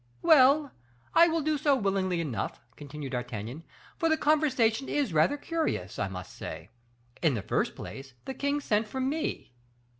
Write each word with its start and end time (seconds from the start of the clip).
"Well, 0.23 0.71
I 1.13 1.27
will 1.27 1.41
do 1.41 1.59
so 1.59 1.75
willingly 1.75 2.21
enough," 2.21 2.59
continued 2.75 3.11
D'Artagnan, 3.11 3.63
"for 3.99 4.09
the 4.09 4.17
conversation 4.17 4.89
is 4.89 5.13
rather 5.13 5.37
curious, 5.37 5.99
I 5.99 6.07
must 6.07 6.35
say. 6.35 6.69
In 7.21 7.35
the 7.35 7.43
first 7.43 7.75
place 7.75 8.15
the 8.25 8.33
king 8.33 8.61
sent 8.61 8.87
for 8.87 8.99
me." 8.99 9.53